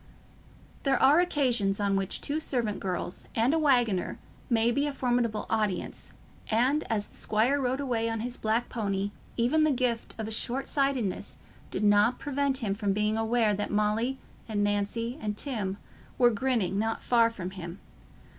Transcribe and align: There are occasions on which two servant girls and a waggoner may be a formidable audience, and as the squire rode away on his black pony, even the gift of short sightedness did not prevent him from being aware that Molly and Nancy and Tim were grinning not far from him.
There 0.81 0.99
are 0.99 1.19
occasions 1.19 1.79
on 1.79 1.95
which 1.95 2.21
two 2.21 2.39
servant 2.39 2.79
girls 2.79 3.27
and 3.35 3.53
a 3.53 3.59
waggoner 3.59 4.17
may 4.49 4.71
be 4.71 4.87
a 4.87 4.93
formidable 4.93 5.45
audience, 5.47 6.11
and 6.49 6.83
as 6.91 7.05
the 7.05 7.15
squire 7.17 7.61
rode 7.61 7.79
away 7.79 8.09
on 8.09 8.21
his 8.21 8.35
black 8.35 8.67
pony, 8.67 9.11
even 9.37 9.63
the 9.63 9.69
gift 9.69 10.15
of 10.17 10.33
short 10.33 10.67
sightedness 10.67 11.37
did 11.69 11.83
not 11.83 12.17
prevent 12.17 12.63
him 12.63 12.73
from 12.73 12.93
being 12.93 13.15
aware 13.15 13.53
that 13.53 13.69
Molly 13.69 14.17
and 14.49 14.63
Nancy 14.63 15.19
and 15.21 15.37
Tim 15.37 15.77
were 16.17 16.31
grinning 16.31 16.79
not 16.79 17.03
far 17.03 17.29
from 17.29 17.51
him. 17.51 17.79